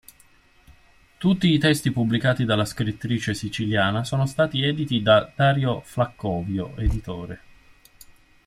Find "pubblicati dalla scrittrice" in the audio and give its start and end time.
1.91-3.35